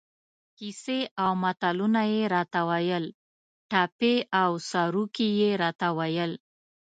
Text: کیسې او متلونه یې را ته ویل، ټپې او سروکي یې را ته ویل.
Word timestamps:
کیسې 0.57 0.99
او 1.23 1.31
متلونه 1.43 2.01
یې 2.13 2.21
را 2.33 2.43
ته 2.53 2.59
ویل، 2.69 3.05
ټپې 3.69 4.15
او 4.41 4.49
سروکي 4.69 5.27
یې 5.39 5.51
را 5.61 5.71
ته 5.79 5.87
ویل. 5.97 6.31